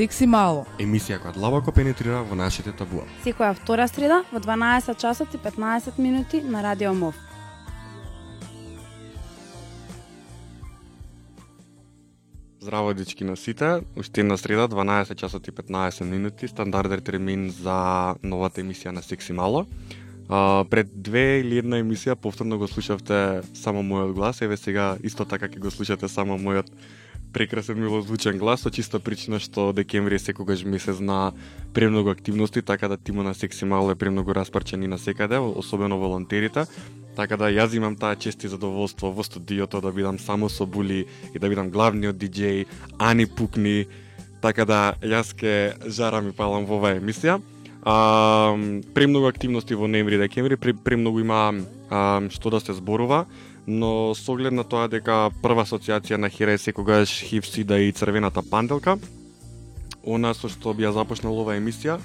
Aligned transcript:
Секси 0.00 0.24
мало. 0.24 0.62
Емисија 0.80 1.18
која 1.20 1.34
длабоко 1.34 1.74
пенетрира 1.76 2.22
во 2.24 2.36
нашите 2.38 2.72
табуа. 2.72 3.02
Секоја 3.20 3.52
втора 3.58 3.84
среда 3.84 4.22
во 4.32 4.40
12 4.40 4.96
часот 4.96 5.34
и 5.36 5.38
15 5.44 5.98
минути 6.00 6.38
на 6.40 6.62
Радио 6.64 6.94
МОВ. 6.96 7.18
Здраво 12.60 12.94
дечки 12.94 13.24
на 13.28 13.36
сите, 13.36 13.82
уште 13.96 14.24
една 14.24 14.38
среда 14.40 14.68
12 14.68 15.20
часот 15.20 15.48
и 15.48 15.52
15 15.52 16.04
минути, 16.04 16.48
стандарден 16.48 17.04
термин 17.04 17.50
за 17.50 18.16
новата 18.22 18.64
емисија 18.64 18.96
на 18.96 19.02
Секси 19.02 19.36
Мало. 19.36 19.66
А, 20.30 20.64
пред 20.70 20.96
две 20.96 21.42
или 21.44 21.60
една 21.60 21.76
емисија 21.76 22.16
повторно 22.16 22.56
го 22.56 22.68
слушавте 22.68 23.42
само 23.52 23.84
мојот 23.84 24.16
глас, 24.16 24.40
еве 24.40 24.56
сега 24.56 24.96
исто 25.04 25.28
така 25.28 25.52
ќе 25.52 25.60
го 25.60 25.70
слушате 25.70 26.08
само 26.08 26.40
мојот 26.40 26.72
прекрасен 27.32 27.80
милозвучен 27.80 28.38
глас, 28.38 28.60
со 28.60 28.70
чиста 28.70 29.00
причина 29.00 29.38
што 29.40 29.72
декември 29.72 30.14
е 30.14 30.18
секогаш 30.18 30.64
месец 30.64 31.00
на 31.00 31.32
премногу 31.74 32.10
активности, 32.10 32.62
така 32.62 32.88
да 32.88 32.96
тимо 32.96 33.22
на 33.22 33.34
Секси 33.34 33.64
Мало 33.64 33.90
е 33.90 33.94
премногу 33.94 34.34
распарчен 34.34 34.82
и 34.82 34.88
на 34.88 34.98
секаде, 34.98 35.38
особено 35.38 35.98
волонтерите. 35.98 36.66
Така 37.16 37.36
да 37.36 37.50
јас 37.50 37.74
имам 37.76 37.96
таа 37.96 38.16
чест 38.16 38.44
и 38.44 38.48
задоволство 38.48 39.12
во 39.12 39.22
студиото 39.22 39.80
да 39.80 39.92
бидам 39.92 40.18
само 40.18 40.48
со 40.48 40.66
Були 40.66 41.06
и 41.34 41.38
да 41.38 41.48
бидам 41.48 41.70
главниот 41.70 42.16
диджеј 42.16 42.66
Ани 42.98 43.26
Пукни, 43.26 43.86
така 44.42 44.64
да 44.64 44.94
јас 45.02 45.34
ке 45.34 45.74
жарам 45.86 46.28
и 46.28 46.32
палам 46.32 46.66
во 46.66 46.78
оваа 46.78 47.00
емисија. 47.00 47.40
А, 47.82 48.54
премногу 48.94 49.26
активности 49.26 49.74
во 49.74 49.88
ноември 49.88 50.14
и 50.14 50.18
декември, 50.18 50.56
премногу 50.56 51.20
има 51.20 51.54
а, 51.90 52.22
што 52.30 52.50
да 52.50 52.60
се 52.60 52.72
зборува, 52.72 53.26
но 53.66 54.14
со 54.14 54.32
оглед 54.32 54.52
на 54.52 54.64
тоа 54.64 54.88
дека 54.88 55.30
прва 55.42 55.64
асоциација 55.64 56.16
на 56.16 56.30
Хире 56.30 56.54
е 56.54 56.58
секогаш 56.58 57.22
хив 57.22 57.46
сида 57.46 57.78
и 57.78 57.92
црвената 57.92 58.42
панделка, 58.42 58.98
она 60.04 60.34
со 60.34 60.48
што 60.48 60.74
би 60.74 60.84
ја 60.84 60.92
започнал 60.96 61.38
оваа 61.38 61.58
емисија, 61.60 62.00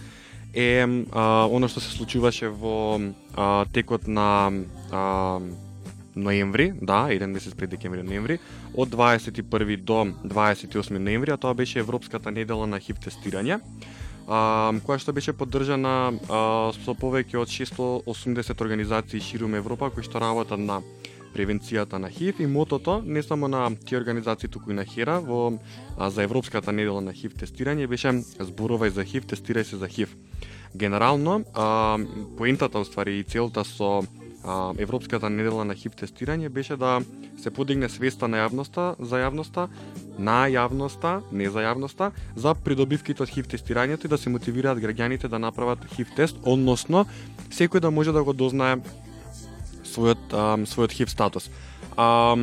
е 0.54 0.88
а, 1.12 1.48
оно 1.52 1.68
што 1.68 1.80
се 1.80 1.92
случуваше 1.92 2.50
во 2.50 3.00
а, 3.36 3.66
текот 3.74 4.08
на 4.08 4.52
а, 4.92 5.40
ноември, 6.16 6.74
да, 6.82 7.08
еден 7.12 7.32
месец 7.32 7.54
пред 7.54 7.70
декември 7.70 8.04
ноември, 8.04 8.40
од 8.74 8.90
21 8.90 9.78
до 9.84 10.06
28 10.24 10.98
ноември, 10.98 11.32
а 11.32 11.38
тоа 11.38 11.54
беше 11.54 11.80
Европската 11.80 12.32
недела 12.32 12.68
на 12.68 12.80
хив 12.80 13.00
тестирање, 13.00 13.60
а, 14.28 14.72
која 14.86 15.00
што 15.00 15.14
беше 15.14 15.34
поддржана 15.34 16.16
а, 16.30 16.72
со 16.84 16.96
повеќе 16.96 17.40
од 17.42 17.52
680 17.52 18.62
организации 18.62 19.20
ширум 19.20 19.56
Европа 19.56 19.92
кои 19.92 20.04
што 20.04 20.20
работат 20.20 20.60
на 20.60 20.82
превенцијата 21.36 22.00
на 22.00 22.10
ХИВ 22.10 22.40
и 22.40 22.48
мотото 22.48 23.02
не 23.06 23.24
само 23.24 23.48
на 23.48 23.68
тие 23.76 24.00
организации 24.00 24.50
туку 24.50 24.72
и 24.72 24.74
на 24.74 24.86
ХЕРА 24.86 25.20
во 25.20 25.60
а, 25.98 26.10
за 26.10 26.24
Европската 26.24 26.72
недела 26.72 27.02
на 27.02 27.14
ХИВ 27.14 27.36
тестирање 27.36 27.88
беше 27.92 28.14
зборувај 28.40 28.96
за 28.96 29.04
ХИВ, 29.04 29.28
тестирај 29.28 29.64
се 29.64 29.78
за 29.78 29.88
ХИВ. 29.88 30.16
Генерално, 30.76 31.44
а, 31.54 31.98
поентата 32.38 32.80
уствари 32.80 33.20
и 33.20 33.24
целта 33.24 33.66
со 33.66 34.04
а, 34.44 34.74
Европската 34.78 35.30
недела 35.30 35.66
на 35.66 35.76
ХИВ 35.76 35.96
тестирање 35.96 36.50
беше 36.50 36.78
да 36.78 37.02
се 37.38 37.52
подигне 37.52 37.90
свеста 37.90 38.28
на 38.28 38.40
јавноста, 38.40 38.96
за 39.00 39.20
јавноста, 39.20 39.68
на 40.18 40.46
јавноста, 40.48 41.20
не 41.32 41.50
за 41.50 41.66
јавноста, 41.68 42.12
за 42.36 42.56
придобивките 42.56 43.24
од 43.24 43.30
ХИВ 43.30 43.50
тестирањето 43.52 44.06
и 44.06 44.14
да 44.14 44.18
се 44.18 44.30
мотивираат 44.30 44.80
граѓаните 44.80 45.28
да 45.28 45.40
направат 45.40 45.84
ХИВ 45.96 46.16
тест, 46.16 46.40
односно 46.44 47.06
секој 47.52 47.84
да 47.84 47.92
може 47.92 48.16
да 48.16 48.24
го 48.24 48.34
дознае 48.34 48.80
својот 49.96 50.34
а, 50.34 50.46
својот 50.68 50.94
хив 50.94 51.10
статус. 51.10 51.50
А, 51.98 52.36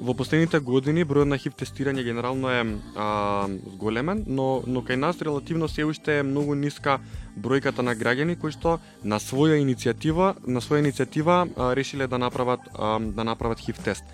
во 0.00 0.14
последните 0.14 0.60
години 0.64 1.04
бројот 1.04 1.28
на 1.28 1.38
хив 1.38 1.56
тестирање 1.58 2.04
генерално 2.06 2.50
е 2.50 2.60
а, 2.96 3.48
големен, 3.76 4.24
но 4.26 4.62
но 4.66 4.82
кај 4.82 4.96
нас 4.96 5.22
релативно 5.22 5.68
се 5.68 5.84
уште 5.84 6.18
е 6.18 6.22
многу 6.22 6.54
ниска 6.54 6.98
бројката 7.36 7.82
на 7.82 7.94
граѓани 7.94 8.38
кои 8.40 8.52
што 8.52 8.78
на 9.04 9.18
своја 9.20 9.60
иницијатива, 9.60 10.34
на 10.46 10.60
своја 10.60 10.86
иницијатива 10.86 11.46
а, 11.46 11.74
решиле 11.74 12.06
да 12.06 12.18
направат 12.18 12.60
а, 12.74 12.98
да 12.98 13.24
направат 13.24 13.60
хив 13.60 13.78
тест. 13.84 14.04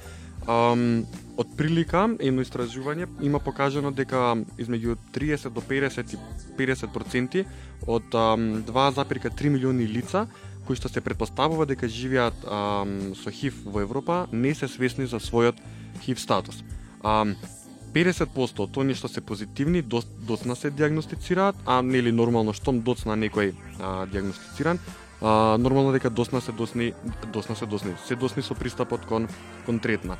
Um, 0.46 1.02
од 1.34 1.48
прилика 1.58 2.04
едно 2.22 2.44
истражување 2.44 3.08
има 3.26 3.40
покажано 3.42 3.90
дека 3.90 4.36
измеѓу 4.62 4.94
30 5.12 5.50
до 5.50 5.60
50 5.60 6.14
50% 6.56 7.42
од 7.86 8.14
um, 8.14 8.62
2,3 8.68 9.50
милиони 9.50 9.88
лица 9.90 10.28
кои 10.66 10.76
што 10.76 10.90
се 10.90 11.00
предпоставува 11.00 11.66
дека 11.66 11.88
живеат 11.88 12.34
ам, 12.44 13.14
со 13.14 13.30
ХИВ 13.30 13.62
во 13.64 13.86
Европа, 13.86 14.26
не 14.32 14.54
се 14.54 14.68
свесни 14.68 15.06
за 15.06 15.22
својот 15.22 15.60
ХИВ 16.02 16.20
статус. 16.20 16.62
Ам, 17.02 17.36
50% 17.96 18.60
од 18.60 18.72
тони 18.74 18.94
што 18.98 19.08
се 19.08 19.22
позитивни 19.24 19.80
доцна 19.82 20.56
се 20.56 20.70
диагностицираат, 20.70 21.56
а 21.64 21.80
нели 21.82 22.12
нормално 22.12 22.52
штом 22.52 22.82
доцна 22.84 23.16
некој 23.16 23.54
а, 23.80 24.06
диагностициран, 24.06 24.78
а, 25.22 25.56
нормално 25.56 25.92
дека 25.96 26.10
доцна 26.10 26.40
се 26.40 26.52
досни, 26.52 26.92
досна 27.32 27.56
се 27.56 27.66
досни, 27.66 27.94
се 28.04 28.16
досни 28.16 28.42
со 28.42 28.54
пристапот 28.54 29.06
кон 29.06 29.28
кон 29.66 29.80
третман. 29.80 30.18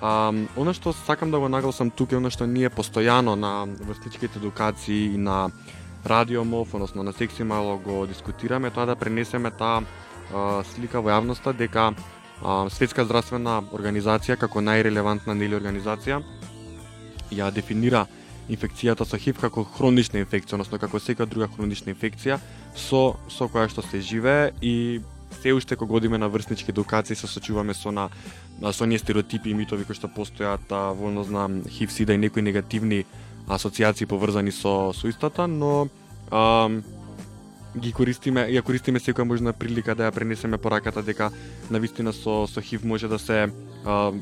А, 0.00 0.32
она 0.56 0.72
што 0.72 0.92
сакам 0.92 1.30
да 1.30 1.38
го 1.38 1.48
нагласам 1.48 1.90
тука 1.90 2.16
е 2.16 2.22
она 2.22 2.30
што 2.30 2.46
ние 2.46 2.70
постојано 2.70 3.34
на 3.34 3.66
врстичките 3.66 4.38
едукации 4.38 5.14
и 5.14 5.18
на 5.18 5.50
радио 6.04 6.44
МОВ, 6.44 6.74
односно 6.74 7.02
на 7.02 7.12
секси 7.12 7.42
мало 7.42 7.78
го 7.78 8.06
дискутираме, 8.06 8.70
тоа 8.70 8.86
да 8.86 8.96
пренесеме 8.96 9.50
таа 9.50 9.82
слика 10.74 11.00
во 11.00 11.10
јавноста 11.10 11.52
дека 11.56 11.92
а, 12.42 12.68
Светска 12.70 13.04
здравствена 13.04 13.62
организација 13.72 14.36
како 14.36 14.60
најрелевантна 14.60 15.34
нели 15.34 15.56
организација 15.56 16.20
ја 17.32 17.50
дефинира 17.52 18.06
инфекцијата 18.48 19.04
со 19.04 19.18
ХИВ 19.20 19.40
како 19.40 19.64
хронична 19.64 20.20
инфекција, 20.20 20.56
односно 20.56 20.78
како 20.78 21.00
секоја 21.00 21.28
друга 21.28 21.48
хронична 21.54 21.92
инфекција 21.92 22.38
со 22.76 23.16
со 23.28 23.48
која 23.48 23.68
што 23.68 23.82
се 23.82 24.00
живее 24.00 24.52
и 24.62 25.00
се 25.40 25.52
уште 25.52 25.76
кога 25.76 25.96
одиме 25.96 26.18
на 26.18 26.28
врснички 26.28 26.70
едукации 26.70 27.16
се 27.16 27.26
сочуваме 27.26 27.74
со 27.74 27.90
на 27.90 28.08
со 28.72 28.86
ние 28.86 28.98
стереотипи 28.98 29.50
и 29.50 29.54
митови 29.54 29.84
кои 29.84 29.94
што 29.94 30.08
постојат 30.08 30.68
во 30.70 31.08
однос 31.08 31.28
на 31.28 31.48
ХИВ, 31.68 31.92
СИДА 31.92 32.14
и 32.14 32.18
некои 32.18 32.42
негативни 32.42 33.04
асоциации 33.48 34.06
поврзани 34.06 34.52
со 34.52 34.92
со 34.92 35.08
истата, 35.08 35.46
но 35.46 35.88
а, 36.30 36.70
ги 37.76 37.92
користиме, 37.92 38.46
ја 38.48 38.62
користиме 38.62 39.00
секоја 39.00 39.24
можна 39.24 39.52
прилика 39.52 39.94
да 39.94 40.08
ја 40.08 40.14
пренесеме 40.14 40.58
пораката 40.58 41.02
дека 41.02 41.30
на 41.70 41.78
вистина 41.78 42.12
со 42.12 42.46
со 42.46 42.60
ХИВ 42.60 42.84
може 42.84 43.08
да 43.08 43.18
се 43.18 43.48
а, 43.84 44.12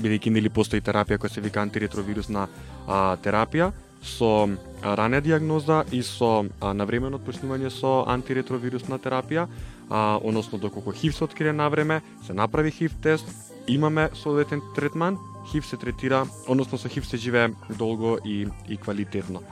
бидејќи 0.00 0.30
нели 0.30 0.48
постои 0.48 0.80
терапија 0.80 1.18
која 1.18 1.32
се 1.32 1.40
вика 1.40 1.62
антиретровирусна 1.62 2.48
а, 2.86 3.16
терапија 3.22 3.72
со 4.04 4.48
рана 4.82 5.20
диагноза 5.20 5.84
и 5.92 6.02
со 6.02 6.44
а, 6.60 6.72
навремено 6.74 7.18
отпочнување 7.18 7.70
со 7.72 8.04
антиретровирусна 8.08 8.98
терапија, 8.98 9.48
а, 9.88 10.18
односно 10.22 10.58
доколку 10.58 10.92
ХИВ 10.92 11.16
се 11.16 11.24
открие 11.24 11.52
на 11.52 11.68
време, 11.68 12.02
се 12.26 12.34
направи 12.34 12.70
ХИВ 12.70 12.94
тест, 13.02 13.53
имаме 13.68 14.10
соодветен 14.14 14.62
третман, 14.74 15.18
ХИВ 15.50 15.66
се 15.66 15.76
третира, 15.76 16.26
односно 16.48 16.78
со 16.78 16.88
ХИВ 16.88 17.06
се 17.06 17.16
живее 17.16 17.48
долго 17.78 18.18
и, 18.24 18.46
и 18.68 18.76
квалитетно. 18.76 19.42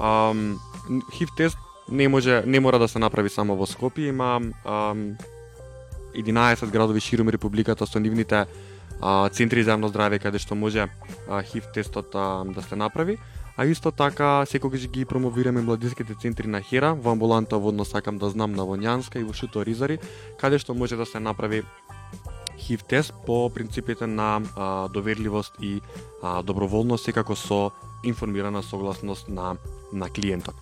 Ам, 0.00 0.58
ХИВ 1.12 1.28
тест 1.36 1.58
не 1.90 2.08
може 2.08 2.42
не 2.46 2.60
мора 2.60 2.78
да 2.78 2.88
се 2.88 2.98
направи 2.98 3.30
само 3.30 3.56
во 3.56 3.66
Скопје, 3.66 4.08
има 4.08 4.40
ам, 4.64 5.16
11 6.14 6.70
градови 6.70 7.00
широм 7.00 7.28
републиката 7.28 7.86
со 7.86 8.00
нивните 8.00 8.46
а, 9.00 9.28
центри 9.28 9.62
за 9.62 9.76
јавно 9.76 9.92
здравје 9.92 10.20
каде 10.22 10.38
што 10.38 10.54
може 10.54 10.88
а, 11.28 11.42
ХИВ 11.42 11.72
тестот 11.74 12.14
а, 12.14 12.44
да 12.44 12.62
се 12.62 12.76
направи. 12.76 13.18
А 13.58 13.66
исто 13.66 13.90
така 13.90 14.46
секогаш 14.46 14.86
ги 14.88 15.04
промовираме 15.04 15.60
младинските 15.60 16.14
центри 16.14 16.46
на 16.46 16.62
Хера, 16.62 16.94
во 16.94 17.10
амбуланта 17.10 17.58
водно 17.58 17.84
сакам 17.84 18.18
да 18.18 18.30
знам 18.30 18.52
на 18.52 18.62
Вонјанска 18.62 19.18
и 19.18 19.24
во 19.26 19.34
Шуто 19.34 19.64
Ризари, 19.66 19.98
каде 20.38 20.58
што 20.62 20.74
може 20.74 20.94
да 20.96 21.06
се 21.06 21.18
направи 21.18 21.64
ХИВ 22.68 22.84
тест 22.84 23.14
по 23.26 23.50
принципите 23.50 24.06
на 24.06 24.42
а, 24.56 24.88
доверливост 24.88 25.54
и 25.62 25.80
а, 26.22 26.42
доброволност, 26.42 27.04
секако 27.04 27.36
со 27.36 27.70
информирана 28.04 28.62
согласност 28.62 29.28
на, 29.28 29.56
на 29.92 30.08
клиентот. 30.08 30.54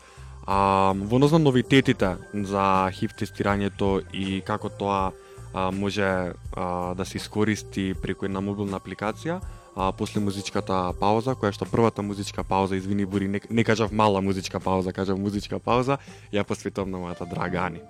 А, 0.46 0.94
во 0.94 1.19
на 1.19 1.38
новитетите 1.38 2.16
за 2.32 2.90
ХИВ 2.94 3.10
тестирањето 3.19 4.06
и 4.14 4.40
како 4.40 4.70
тоа 4.70 5.10
а, 5.54 5.70
може 5.70 6.06
а, 6.54 6.94
да 6.94 7.04
се 7.04 7.19
искористи 7.19 7.94
преку 8.02 8.25
една 8.30 8.40
мобилна 8.40 8.78
апликација, 8.78 9.40
а, 9.75 9.90
после 9.92 10.22
музичката 10.22 10.94
пауза, 11.00 11.34
која 11.34 11.50
што 11.50 11.66
првата 11.66 12.06
музичка 12.06 12.44
пауза, 12.46 12.78
извини 12.78 13.06
Бури, 13.06 13.26
не, 13.28 13.40
не 13.50 13.64
кажав 13.64 13.90
мала 13.90 14.22
музичка 14.22 14.60
пауза, 14.60 14.92
кажав 14.92 15.19
музичка 15.19 15.58
пауза, 15.58 15.98
ја 16.30 16.46
посветувам 16.46 16.94
на 16.94 17.02
мојата 17.02 17.26
драга 17.26 17.66
Ани. 17.66 17.82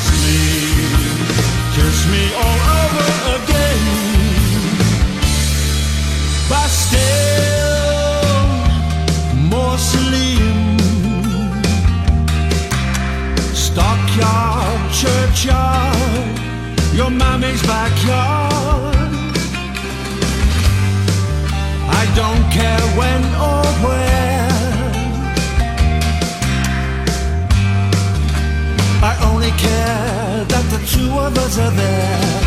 kiss 0.00 0.10
me, 0.24 0.40
kiss 1.74 1.98
me 2.12 2.22
all 2.34 2.60
over 2.80 3.08
again. 3.36 4.00
Stockyard, 13.54 14.92
churchyard, 14.92 16.38
your 16.92 17.10
mommy's 17.10 17.62
backyard. 17.62 18.96
I 21.92 22.04
don't 22.14 22.44
care 22.50 22.80
when 22.98 23.24
or 23.36 23.64
where. 23.86 24.09
care 29.58 30.44
that 30.52 30.66
the 30.70 30.80
two 30.86 31.10
of 31.18 31.36
us 31.38 31.58
are 31.58 31.70
there. 31.70 32.40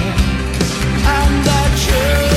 And 1.06 1.46
that 1.46 1.74
you 1.88 2.33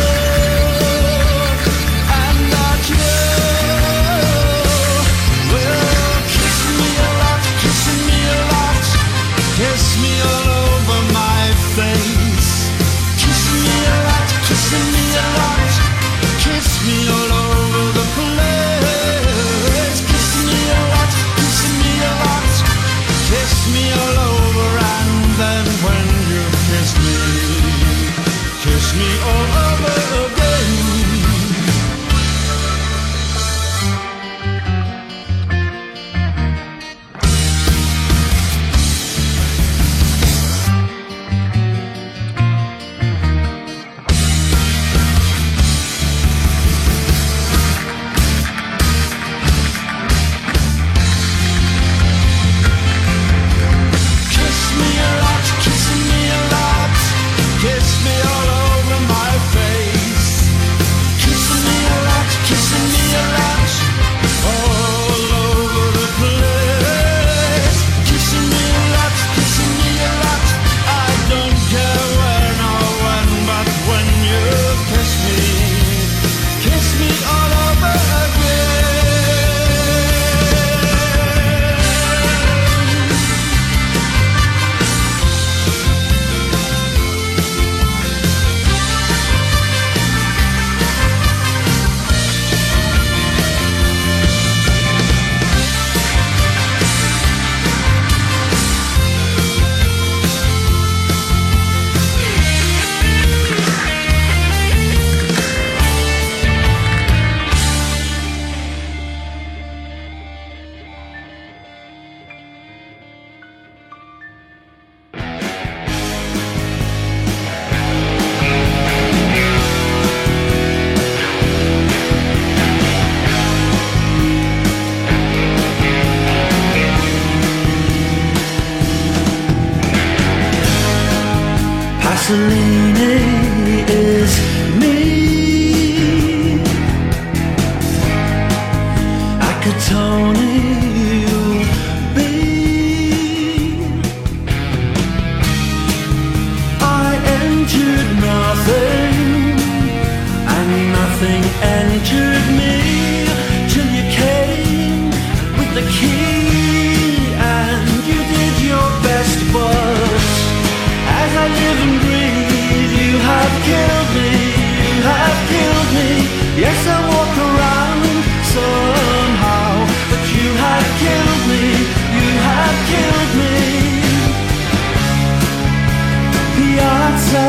casa, 177.26 177.40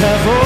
cavou. 0.00 0.43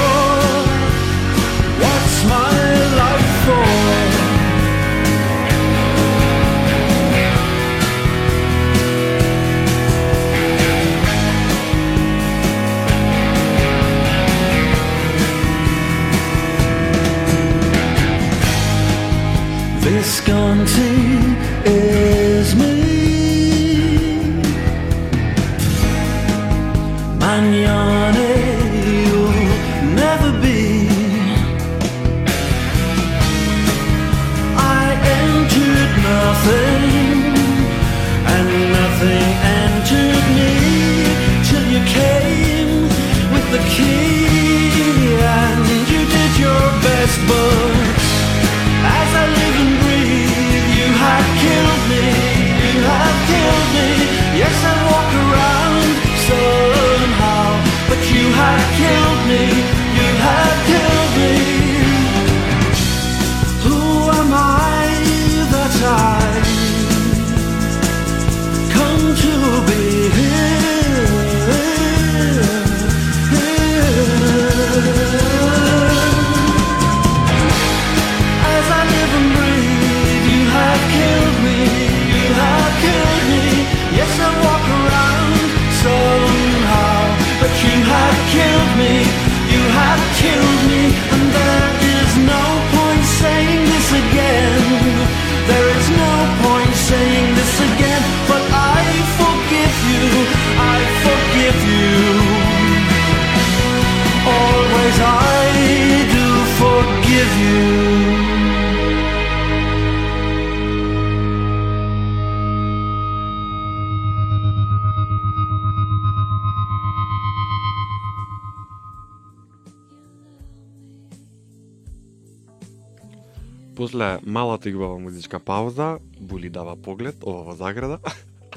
После 123.98 124.18
малата 124.26 124.68
играва 124.68 124.98
музичка 124.98 125.38
пауза, 125.38 125.98
Були 126.20 126.50
дава 126.50 126.76
поглед, 126.76 127.16
ова 127.26 127.42
во 127.42 127.54
заграда. 127.54 127.98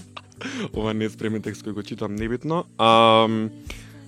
ова 0.73 0.93
не 0.93 1.05
е 1.05 1.09
спремен 1.09 1.41
текст 1.41 1.65
кој 1.65 1.73
го 1.73 1.81
читам 1.81 2.13
небитно. 2.13 2.65
А, 2.77 3.25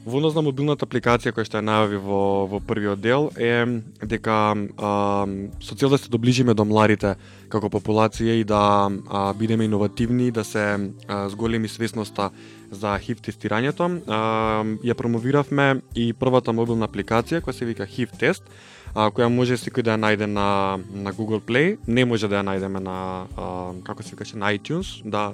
во 0.05 0.19
однос 0.19 0.35
на 0.37 0.43
мобилната 0.45 0.85
апликација 0.85 1.33
која 1.33 1.47
што 1.49 1.57
ја 1.57 1.65
најави 1.65 1.97
во, 2.05 2.45
во 2.45 2.59
првиот 2.61 3.01
дел 3.01 3.31
е 3.33 3.65
дека 4.05 4.53
а, 4.77 4.91
со 5.57 5.73
цел 5.73 5.89
да 5.89 5.97
се 5.97 6.13
доближиме 6.13 6.53
до 6.53 6.67
младите 6.69 7.15
како 7.49 7.65
популација 7.73 8.37
и 8.37 8.45
да 8.45 8.93
а, 8.93 9.33
бидеме 9.33 9.65
иновативни, 9.65 10.29
да 10.29 10.45
се 10.45 10.93
а, 11.07 11.29
зголеми 11.33 11.65
свесноста 11.65 12.29
за 12.69 12.93
HIV 12.93 13.25
тестирањето, 13.25 13.89
а, 14.05 14.61
ја 14.85 14.93
промовиравме 14.93 15.81
и 15.97 16.11
првата 16.13 16.53
мобилна 16.53 16.85
апликација 16.85 17.41
која 17.41 17.57
се 17.57 17.65
вика 17.65 17.89
HIV 17.89 18.21
тест, 18.21 18.45
а, 18.95 19.09
која 19.09 19.29
може 19.29 19.57
секој 19.57 19.83
да 19.83 19.95
ја 19.95 20.01
најде 20.01 20.27
на, 20.29 20.79
на 20.93 21.13
Google 21.13 21.41
Play, 21.41 21.77
не 21.87 22.05
може 22.05 22.29
да 22.29 22.41
ја 22.41 22.47
најдеме 22.47 22.79
на, 22.79 23.25
а, 23.37 23.47
како 23.83 24.03
се 24.03 24.15
каже, 24.15 24.37
на 24.37 24.53
iTunes, 24.53 25.01
да, 25.03 25.33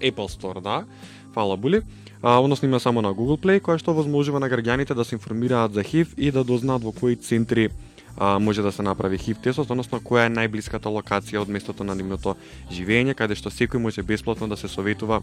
Apple 0.00 0.28
Store, 0.28 0.60
да, 0.60 0.84
фала 1.34 1.56
були. 1.56 1.82
А, 2.22 2.38
односно 2.38 2.68
има 2.68 2.80
само 2.80 3.02
на 3.02 3.14
Google 3.14 3.40
Play, 3.40 3.60
која 3.60 3.78
што 3.78 3.94
возможува 3.96 4.40
на 4.40 4.50
граѓаните 4.50 4.94
да 4.94 5.04
се 5.04 5.16
информираат 5.16 5.72
за 5.72 5.82
HIV 5.82 6.14
и 6.16 6.30
да 6.30 6.44
дознаат 6.44 6.84
во 6.84 6.92
кои 6.92 7.16
центри 7.16 7.70
а, 8.16 8.38
може 8.38 8.62
да 8.62 8.72
се 8.72 8.82
направи 8.82 9.18
HIV 9.18 9.40
тестот, 9.42 9.70
односно 9.70 10.00
која 10.00 10.28
е 10.28 10.34
најблиската 10.34 10.92
локација 10.92 11.42
од 11.42 11.48
местото 11.48 11.84
на 11.84 11.94
нивното 11.94 12.36
живење, 12.70 13.16
каде 13.16 13.34
што 13.34 13.50
секој 13.50 13.80
може 13.80 14.02
бесплатно 14.02 14.48
да 14.48 14.56
се 14.56 14.68
советува 14.68 15.22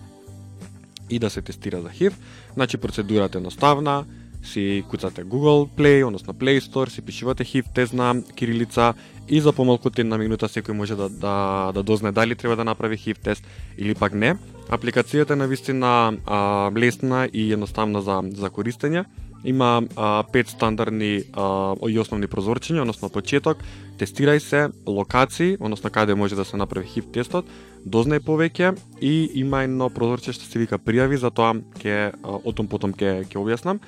и 1.09 1.19
да 1.19 1.29
се 1.29 1.41
тестира 1.41 1.81
за 1.81 1.89
HIV. 1.89 2.13
Значи 2.53 2.77
процедурата 2.77 3.37
е 3.37 3.39
едноставна, 3.39 4.05
си 4.43 4.83
куцате 4.89 5.25
Google 5.25 5.69
Play, 5.77 6.07
односно 6.07 6.33
Play 6.33 6.59
Store, 6.59 6.89
си 6.89 7.01
пишувате 7.01 7.43
хив, 7.43 7.65
тест 7.73 7.93
на 7.93 8.23
кирилица 8.35 8.93
и 9.29 9.41
за 9.41 9.53
помалку 9.53 9.89
една 9.97 10.17
минута 10.17 10.47
секој 10.49 10.73
може 10.73 10.95
да, 10.95 11.09
да, 11.09 11.71
да 11.73 11.83
дознае 11.83 12.11
дали 12.11 12.35
треба 12.35 12.55
да 12.55 12.65
направи 12.65 12.97
хив 12.97 13.19
тест 13.19 13.45
или 13.77 13.95
пак 13.95 14.13
не. 14.13 14.35
Апликацијата 14.69 15.33
е 15.33 15.41
навистина 15.41 16.17
а, 16.25 16.71
лесна 16.77 17.29
и 17.33 17.53
едноставна 17.53 18.01
за, 18.01 18.21
за 18.33 18.49
користење. 18.49 19.05
Има 19.45 19.83
а, 19.95 20.23
пет 20.33 20.49
стандардни 20.49 21.23
а, 21.33 21.75
и 21.87 21.99
основни 21.99 22.27
прозорчиња, 22.27 22.81
односно 22.81 23.09
почеток, 23.09 23.63
тестирај 23.97 24.39
се, 24.39 24.67
локации, 24.87 25.57
односно 25.59 25.89
каде 25.89 26.15
може 26.15 26.35
да 26.35 26.45
се 26.45 26.57
направи 26.57 26.87
хив 26.87 27.07
тестот, 27.13 27.45
дознај 27.85 28.19
повеќе 28.19 28.75
и 29.01 29.31
има 29.39 29.63
едно 29.63 29.89
прозорче 29.89 30.33
што 30.33 30.45
се 30.45 30.59
вика 30.59 30.77
пријави, 30.77 31.15
за 31.15 31.31
тоа 31.31 31.55
ќе 31.79 32.13
о 32.23 32.51
потом 32.67 32.93
ќе 32.93 33.25
ќе 33.29 33.37
објаснам. 33.37 33.79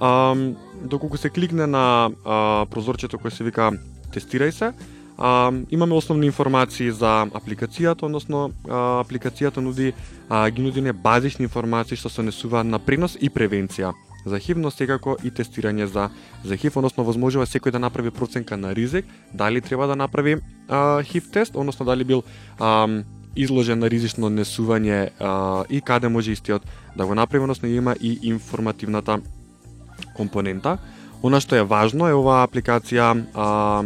А, 0.00 0.34
доколку 0.82 1.16
се 1.16 1.30
кликне 1.30 1.66
на 1.66 2.10
а, 2.24 2.66
прозорчето 2.70 3.18
кое 3.18 3.30
се 3.30 3.44
вика 3.44 3.70
тестирај 4.12 4.50
се, 4.50 4.72
а, 5.18 5.52
имаме 5.70 5.94
основни 5.94 6.26
информации 6.26 6.90
за 6.90 7.28
апликацијата, 7.32 8.08
односно 8.08 8.52
а, 8.68 9.04
апликацијата 9.04 9.60
нуди 9.60 9.92
а, 10.28 10.50
ги 10.50 10.62
нуди 10.62 10.80
не 10.80 10.92
базични 10.92 11.44
информации 11.44 11.96
што 11.96 12.08
се 12.08 12.22
несуваат 12.22 12.66
на 12.66 12.78
принос 12.78 13.16
и 13.20 13.30
превенција 13.30 13.92
за 14.24 14.38
ХИВ, 14.38 14.58
но 14.58 14.70
секако 14.70 15.16
и 15.24 15.30
тестирање 15.30 15.84
за 15.84 16.10
за 16.44 16.56
ХИВ, 16.56 16.76
односно 16.76 17.04
возможува 17.04 17.46
секој 17.46 17.72
да 17.72 17.78
направи 17.78 18.10
проценка 18.10 18.56
на 18.56 18.74
ризик, 18.74 19.04
дали 19.34 19.60
треба 19.60 19.86
да 19.86 19.96
направи 19.96 20.36
а, 20.68 21.02
ХИВ 21.02 21.30
тест, 21.30 21.56
односно 21.56 21.86
дали 21.86 22.04
бил 22.04 22.22
а, 22.58 22.88
изложен 23.36 23.78
на 23.78 23.90
ризично 23.90 24.30
несување 24.30 25.10
а, 25.20 25.64
и 25.70 25.80
каде 25.80 26.08
може 26.08 26.32
истиот 26.32 26.62
да 26.96 27.06
го 27.06 27.14
направи, 27.14 27.42
односно 27.42 27.68
има 27.68 27.96
и 28.00 28.18
информативната 28.22 29.20
компонента. 30.16 30.78
Она 31.22 31.40
што 31.40 31.56
е 31.56 31.62
важно 31.62 32.08
е 32.10 32.14
оваа 32.18 32.42
апликација, 32.46 33.14
а, 33.34 33.84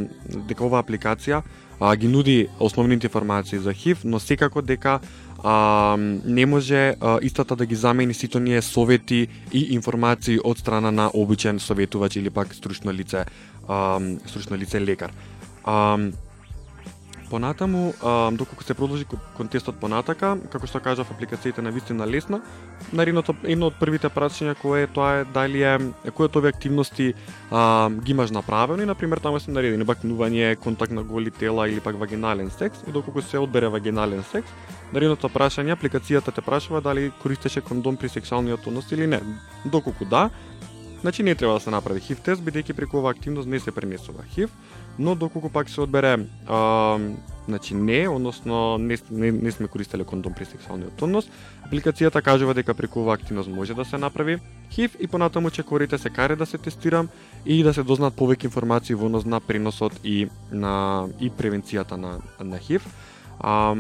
дека 0.49 0.65
оваа 0.65 0.83
апликација 0.83 1.43
а, 1.81 1.97
ги 1.97 2.09
нуди 2.09 2.49
основните 2.61 3.07
информации 3.07 3.59
за 3.59 3.75
HIV, 3.75 4.05
но 4.05 4.19
секако 4.19 4.63
дека 4.63 5.01
а, 5.45 5.97
не 6.25 6.47
може 6.47 6.97
а, 7.01 7.19
истата 7.23 7.57
да 7.57 7.67
ги 7.67 7.75
замени 7.75 8.15
сите 8.15 8.39
оние 8.39 8.63
совети 8.63 9.29
и 9.53 9.75
информации 9.75 10.41
од 10.45 10.59
страна 10.59 10.91
на 10.91 11.11
обичен 11.15 11.61
советувач 11.61 12.17
или 12.17 12.31
пак 12.31 12.55
стручно 12.55 12.93
лице, 12.93 13.25
а, 13.69 14.01
стручно 14.27 14.57
лице 14.57 14.81
лекар. 14.81 15.13
А, 15.65 15.99
Понатаму, 17.31 17.95
доколку 18.33 18.65
се 18.65 18.75
продолжи 18.75 19.05
контестот 19.37 19.81
понатака, 19.81 20.37
како 20.53 20.69
што 20.71 20.79
кажав, 20.81 21.11
апликацијата 21.11 21.63
на 21.65 21.73
вистина 21.75 22.07
лесна. 22.07 22.39
Наредното 22.93 23.35
едно 23.43 23.71
од 23.73 23.79
првите 23.81 24.11
прашања 24.15 24.55
кое 24.61 24.85
е 24.87 24.87
тоа 24.87 25.23
е 25.23 25.25
дали 25.35 25.63
е 25.67 25.75
кои 26.15 26.29
од 26.29 26.37
овие 26.39 26.55
активности 26.55 27.15
а, 27.51 27.91
ги 27.91 28.15
имаш 28.15 28.31
направено 28.31 28.83
и 28.83 28.87
на 28.87 28.95
пример 28.95 29.19
таму 29.19 29.41
се 29.41 29.51
наредени 29.51 29.85
бакнување, 29.85 30.55
контакт 30.63 30.93
на 30.93 31.03
голи 31.03 31.31
тела 31.31 31.69
или 31.69 31.81
пак 31.81 31.99
вагинален 31.99 32.51
секс 32.51 32.87
и 32.87 32.93
доколку 32.93 33.23
се 33.23 33.39
одбере 33.39 33.69
вагинален 33.69 34.23
секс, 34.31 34.51
наредното 34.93 35.29
прашање 35.29 35.75
апликацијата 35.75 36.35
те 36.35 36.47
прашува 36.47 36.81
дали 36.81 37.11
користеше 37.23 37.61
кондом 37.61 37.97
при 37.97 38.09
сексуалниот 38.09 38.67
однос 38.67 38.93
или 38.93 39.07
не. 39.07 39.21
Доколку 39.65 40.05
да, 40.05 40.31
значи 41.01 41.23
не 41.23 41.35
треба 41.35 41.55
да 41.55 41.61
се 41.61 41.71
направи 41.71 42.01
HIV 42.01 42.23
тест 42.23 42.43
бидејќи 42.43 42.73
преку 42.73 42.99
оваа 42.99 43.11
активност 43.17 43.49
не 43.49 43.61
се 43.61 43.73
пренесува 43.73 44.25
HIV 44.37 44.51
но 44.99 45.15
доколку 45.15 45.49
пак 45.49 45.71
се 45.71 45.81
одбере 45.81 46.27
а, 46.47 46.99
значи 47.49 47.75
не, 47.75 48.09
односно 48.09 48.79
не, 48.79 48.99
не, 49.11 49.33
не 49.33 49.51
сме 49.53 49.69
користеле 49.69 50.05
кондом 50.05 50.33
при 50.33 50.45
сексуалниот 50.45 51.03
однос, 51.03 51.29
апликацијата 51.69 52.23
кажува 52.23 52.55
дека 52.55 52.75
преку 52.75 53.01
оваа 53.01 53.15
активност 53.15 53.51
може 53.51 53.75
да 53.75 53.85
се 53.85 53.99
направи 53.99 54.39
ХИВ 54.71 54.97
и 55.01 55.07
понатаму 55.07 55.51
чекорите 55.51 55.99
се 55.99 56.11
каре 56.11 56.37
да 56.37 56.47
се 56.47 56.59
тестирам 56.59 57.09
и 57.47 57.63
да 57.63 57.75
се 57.75 57.83
дознат 57.83 58.17
повеќе 58.17 58.49
информации 58.49 58.97
во 58.97 59.07
однос 59.07 59.25
на 59.25 59.41
преносот 59.41 60.01
и 60.05 60.29
на 60.53 61.07
и 61.21 61.31
превенцијата 61.31 61.97
на 61.97 62.19
на 62.41 62.59
ХИВ. 62.59 62.83
А, 63.41 63.75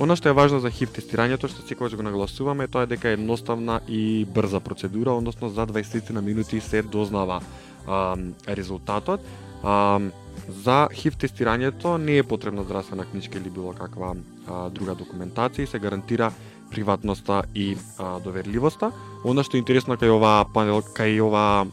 Она 0.00 0.16
што 0.16 0.28
е 0.28 0.36
важно 0.36 0.60
за 0.60 0.70
ХИВ 0.70 0.92
тестирањето, 0.96 1.48
што 1.48 1.62
секогаш 1.66 1.94
го 1.94 2.02
нагласуваме, 2.02 2.68
тоа 2.68 2.86
е 2.86 2.90
дека 2.94 3.12
е 3.12 3.18
едноставна 3.18 3.80
и 3.88 4.24
брза 4.24 4.60
процедура, 4.60 5.12
односно 5.12 5.48
за 5.48 5.66
20 5.66 6.10
на 6.10 6.22
минути 6.22 6.60
се 6.60 6.82
дознава 6.82 7.42
а, 7.86 8.16
резултатот. 8.48 9.20
А, 9.62 10.00
За 10.48 10.88
ХИВ 10.90 11.16
тестирањето 11.16 11.96
не 11.98 12.16
е 12.18 12.22
потребна 12.26 12.64
здравствена 12.64 13.04
книжка 13.04 13.38
или 13.38 13.50
било 13.50 13.72
каква 13.72 14.14
а, 14.48 14.70
друга 14.70 14.96
документација 14.98 15.62
и 15.62 15.66
се 15.66 15.78
гарантира 15.78 16.32
приватноста 16.70 17.42
и 17.54 17.76
а, 17.98 18.18
доверливоста. 18.20 18.90
Она 19.24 19.44
што 19.46 19.56
е 19.56 19.62
интересно 19.62 19.94
кај 19.94 20.10
оваа 20.10 20.44
панел, 20.54 20.82
кај 20.82 21.20
оваа 21.22 21.68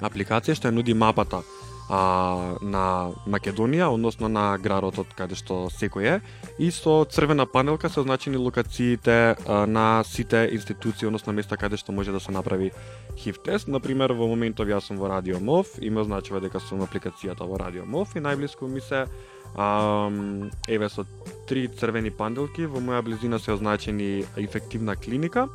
апликација 0.00 0.56
што 0.56 0.70
ја 0.70 0.76
нуди 0.78 0.94
мапата 0.94 1.42
а, 1.90 2.56
на 2.62 3.10
Македонија, 3.26 3.90
односно 3.90 4.28
на 4.30 4.54
градот 4.62 5.00
од 5.02 5.10
каде 5.18 5.34
што 5.34 5.66
секој 5.74 6.06
е, 6.06 6.16
и 6.62 6.70
со 6.70 7.02
црвена 7.04 7.46
панелка 7.50 7.90
се 7.90 8.00
означени 8.00 8.38
локациите 8.38 9.34
а, 9.34 9.66
на 9.66 10.04
сите 10.06 10.48
институции, 10.52 11.08
односно 11.10 11.34
места 11.34 11.58
каде 11.58 11.76
што 11.76 11.92
може 11.92 12.14
да 12.14 12.20
се 12.20 12.32
направи 12.32 12.70
HIV 13.18 13.42
тест. 13.42 13.68
Например, 13.68 14.14
во 14.14 14.30
моментов 14.30 14.70
јас 14.70 14.86
сум 14.86 15.02
во 15.02 15.10
Радио 15.10 15.40
МОВ 15.40 15.82
и 15.82 15.90
ме 15.90 16.06
означува 16.06 16.40
дека 16.40 16.62
сум 16.62 16.86
апликацијата 16.86 17.42
во 17.42 17.58
Радио 17.58 17.84
МОВ 17.84 18.14
и 18.14 18.22
најблиску 18.22 18.70
ми 18.70 18.80
се 18.80 19.06
а, 19.56 20.10
еве 20.68 20.88
со 20.88 21.04
три 21.48 21.66
црвени 21.66 22.14
панделки 22.14 22.70
во 22.70 22.78
моја 22.78 23.02
близина 23.02 23.38
се 23.38 23.58
означени 23.58 24.24
инфективна 24.38 24.94
клиника, 24.94 25.48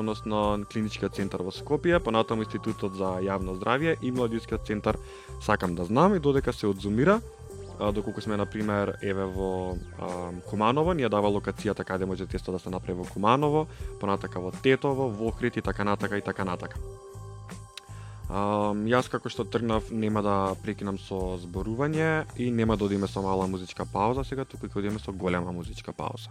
односно 0.00 0.64
клиничкиот 0.72 1.14
центар 1.14 1.42
во 1.46 1.52
Скопје, 1.54 2.00
понатаму 2.00 2.44
Институтот 2.44 2.96
за 2.98 3.18
јавно 3.24 3.54
здравје 3.58 3.96
и 4.02 4.10
Младинскиот 4.10 4.66
центар 4.66 4.98
сакам 5.40 5.74
да 5.74 5.84
знам 5.84 6.14
и 6.14 6.20
додека 6.20 6.52
се 6.52 6.66
одзумира, 6.66 7.20
доколку 7.92 8.20
сме 8.20 8.36
на 8.36 8.46
пример 8.46 8.98
еве 9.02 9.24
во 9.24 9.76
а, 9.98 10.32
Куманово, 10.50 10.92
ја 10.94 11.08
дава 11.08 11.30
локацијата 11.32 11.84
каде 11.84 12.06
може 12.06 12.26
тесто 12.26 12.52
да 12.52 12.58
се 12.58 12.70
направи 12.70 13.00
во 13.00 13.04
Куманово, 13.04 13.66
понатака 14.00 14.40
во 14.40 14.52
Тетово, 14.52 15.08
во 15.08 15.28
Охрид 15.28 15.56
и 15.56 15.62
така 15.62 15.84
натака 15.84 16.18
и 16.18 16.22
така 16.22 16.44
натака. 16.44 16.76
А, 18.28 18.72
јас 18.86 19.08
како 19.10 19.28
што 19.28 19.44
тргнав 19.44 19.90
нема 19.90 20.22
да 20.22 20.54
прекинам 20.62 20.98
со 20.98 21.38
зборување 21.40 22.26
и 22.36 22.50
нема 22.50 22.76
да 22.76 22.84
одиме 22.84 23.08
со 23.08 23.22
мала 23.22 23.46
музичка 23.46 23.84
пауза 23.84 24.24
сега, 24.24 24.44
туку 24.44 24.68
ќе 24.68 24.78
одиме 24.84 24.98
со 24.98 25.12
голема 25.12 25.52
музичка 25.52 25.92
пауза. 25.92 26.30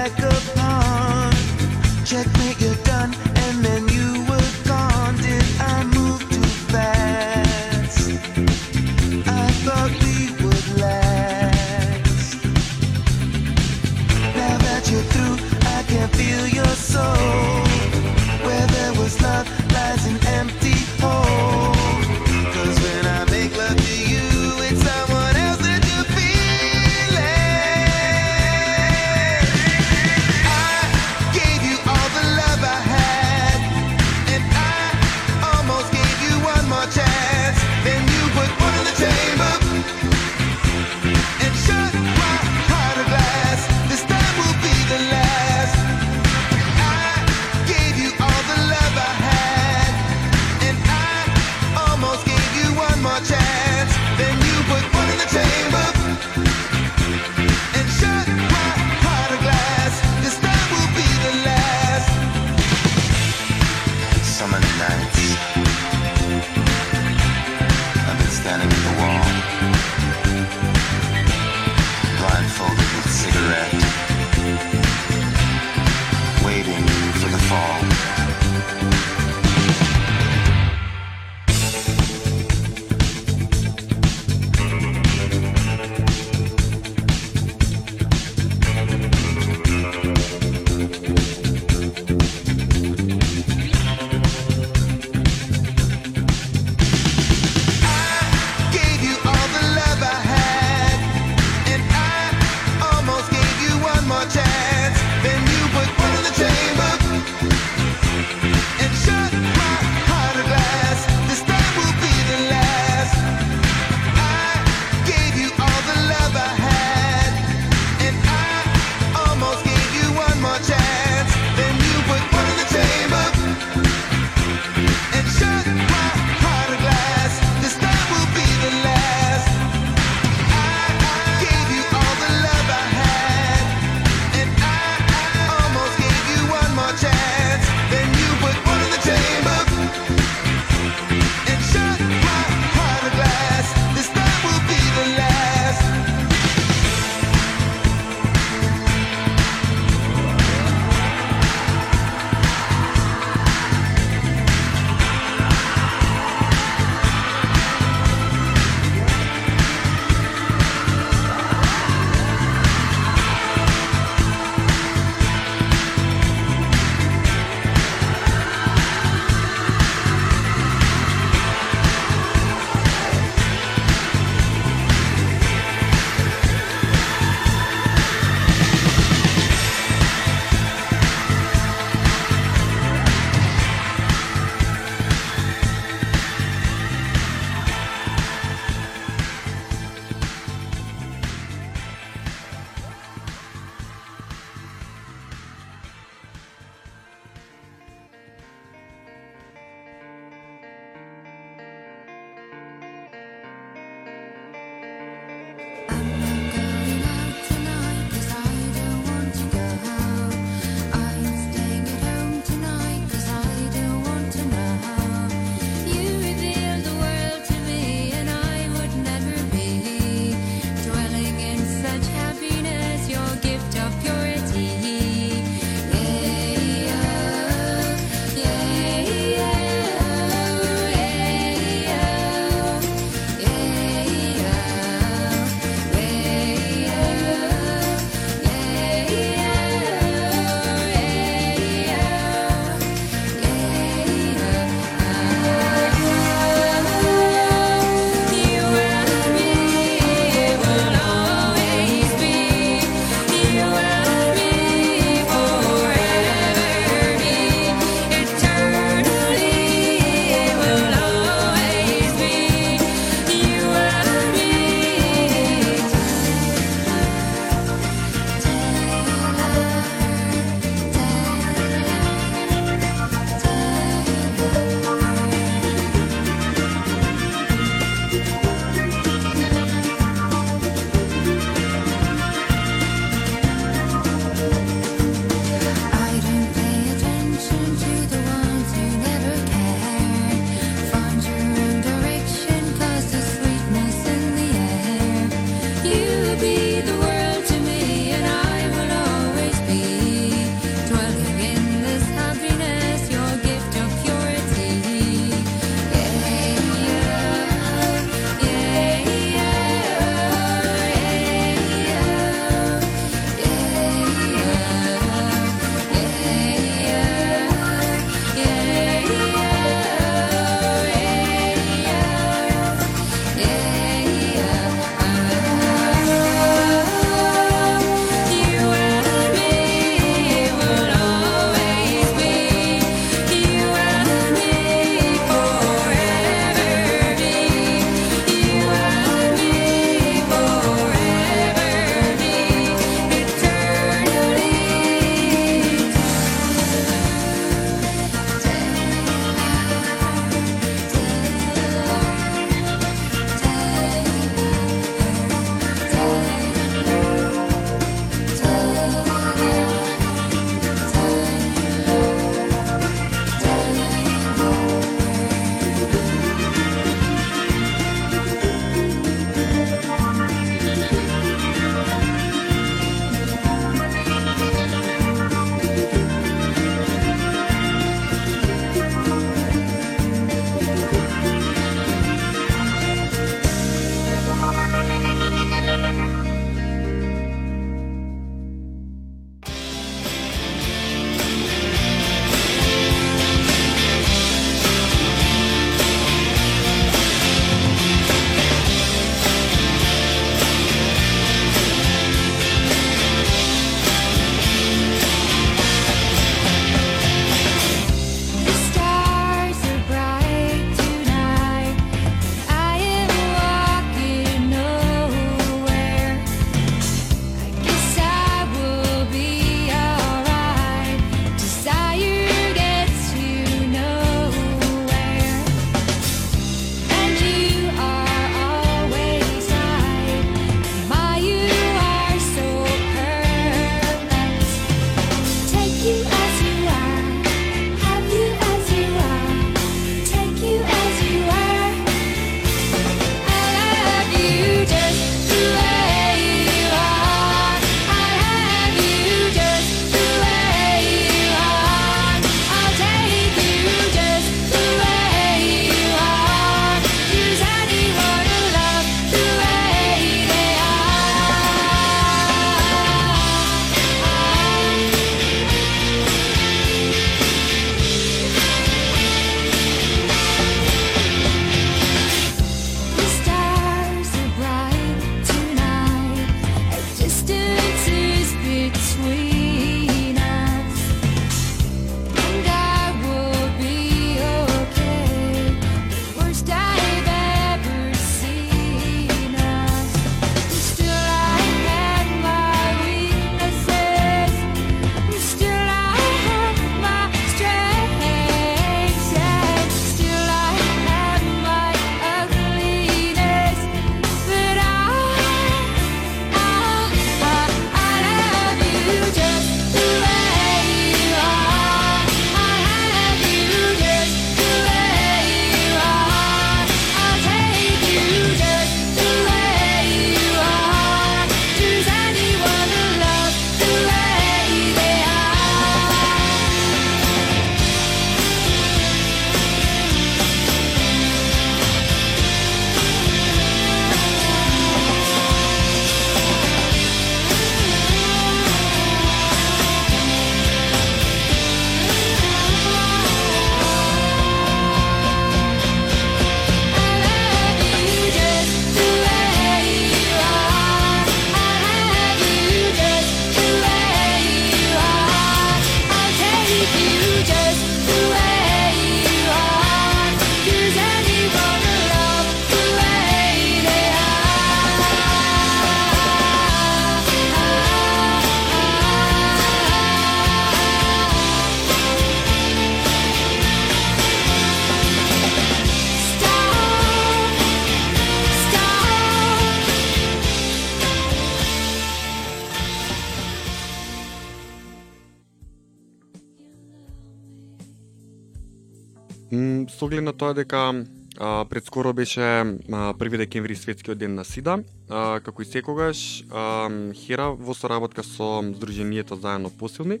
Со 589.86 589.88
оглед 589.88 590.02
на 590.02 590.12
тоа 590.12 590.34
дека 590.34 590.82
а, 591.16 591.44
пред 591.44 591.64
скоро 591.66 591.92
беше 591.92 592.20
а, 592.20 592.94
први 592.98 593.18
декември 593.18 593.54
светскиот 593.54 593.98
ден 593.98 594.14
на 594.14 594.24
СИДА, 594.24 594.58
а, 594.90 595.20
како 595.20 595.42
и 595.42 595.46
секогаш 595.46 596.24
а, 596.26 596.66
Хера 596.90 597.28
во 597.30 597.54
соработка 597.54 598.02
со 598.02 598.42
Сдруженијето 598.42 599.14
заедно 599.14 599.46
посилни 599.46 600.00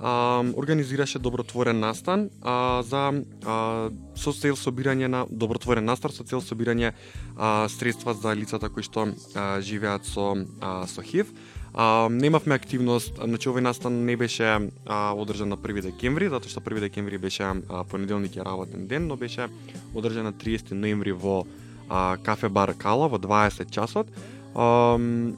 а, 0.00 0.40
организираше 0.56 1.18
добротворен 1.18 1.80
настан 1.80 2.30
а, 2.40 2.80
за 2.82 3.12
а, 3.44 3.90
со 4.16 4.32
цел 4.32 4.56
собирање 4.56 5.06
на 5.06 5.26
добротворен 5.28 5.84
настан 5.84 6.16
со 6.16 6.24
цел 6.24 6.40
собирање 6.40 6.94
а, 7.36 7.68
средства 7.68 8.14
за 8.14 8.32
лицата 8.32 8.72
кои 8.72 8.82
што 8.82 9.12
а, 9.34 9.60
живеат 9.60 10.08
со 10.08 10.32
а, 10.60 10.86
со 10.86 11.02
ХИВ. 11.02 11.28
А, 11.76 12.08
немавме 12.10 12.56
активност, 12.56 13.18
значи 13.20 13.50
овој 13.52 13.60
настан 13.60 13.98
не 14.08 14.16
беше 14.16 14.48
а, 14.48 15.12
одржан 15.12 15.52
на 15.52 15.58
1 15.60 15.82
декември, 15.90 16.30
затоа 16.32 16.48
што 16.48 16.62
1 16.64 16.80
декември 16.88 17.18
беше 17.20 17.44
а, 17.44 17.84
понеделник 17.84 18.36
и 18.36 18.40
работен 18.40 18.86
ден, 18.88 19.06
но 19.06 19.16
беше 19.16 19.48
одржан 19.92 20.24
на 20.24 20.32
30 20.32 20.72
ноември 20.72 21.12
во 21.12 21.44
а, 21.88 22.16
кафе 22.16 22.48
бар 22.48 22.72
Кала 22.80 23.08
во 23.12 23.20
20 23.20 23.68
часот. 23.70 24.08
А, 24.56 24.96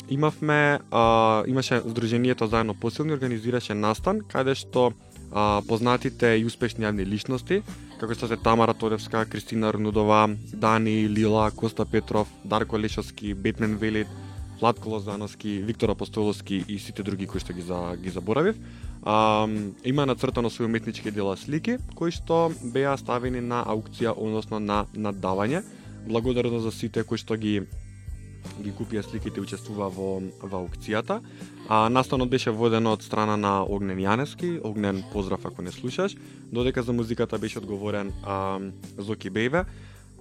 имавме 0.09 0.79
а, 0.95 1.43
имаше 1.51 1.83
Сдруженијето 1.83 2.47
заедно 2.47 2.75
посилни 2.75 3.19
организираше 3.19 3.75
настан 3.75 4.23
каде 4.23 4.55
што 4.55 4.93
а, 5.35 5.59
познатите 5.67 6.39
и 6.39 6.47
успешни 6.47 6.87
јавни 6.87 7.03
личности 7.03 7.65
како 7.99 8.15
што 8.15 8.31
се 8.31 8.39
Тамара 8.39 8.79
Тодевска, 8.79 9.27
Кристина 9.27 9.73
Рнудова, 9.75 10.31
Дани 10.55 11.09
Лила, 11.11 11.51
Коста 11.51 11.85
Петров, 11.85 12.31
Дарко 12.45 12.79
Лешовски, 12.79 13.35
Бетмен 13.35 13.75
Велит, 13.77 14.07
Владко 14.61 14.91
Лозановски, 14.91 15.49
Виктор 15.49 15.89
Апостоловски 15.89 16.65
и 16.69 16.79
сите 16.79 17.03
други 17.03 17.27
кои 17.27 17.41
што 17.41 17.55
ги 17.55 17.63
за 17.63 17.95
ги 17.97 18.11
заборавив. 18.11 18.59
А, 19.07 19.47
има 19.85 20.07
нацртано 20.07 20.51
свои 20.51 20.67
уметнички 20.67 21.11
дела 21.11 21.37
слики 21.37 21.79
кои 21.95 22.11
што 22.11 22.51
беа 22.63 22.97
ставени 22.99 23.41
на 23.41 23.63
аукција, 23.63 24.17
односно 24.17 24.59
на 24.59 24.87
наддавање. 24.95 25.63
Благодарно 26.09 26.59
за 26.59 26.75
сите 26.75 27.05
кои 27.07 27.19
што 27.19 27.39
ги 27.39 27.63
ги 28.59 28.73
купија 28.75 29.03
сликите 29.07 29.39
и 29.39 29.45
учествува 29.45 29.89
во, 29.93 30.19
во 30.43 30.65
аукцијата. 30.65 31.21
А, 31.69 31.89
настанот 31.89 32.31
беше 32.31 32.51
воден 32.51 32.87
од 32.87 33.03
страна 33.07 33.37
на 33.37 33.63
Огнен 33.63 33.99
Јанески, 33.99 34.59
Огнен 34.65 35.05
поздрав 35.13 35.47
ако 35.47 35.63
не 35.63 35.71
слушаш, 35.71 36.17
додека 36.53 36.83
за 36.83 36.93
музиката 36.93 37.39
беше 37.39 37.59
одговорен 37.59 38.13
а, 38.25 38.59
Зоки 38.99 39.31
Бејве. 39.31 39.67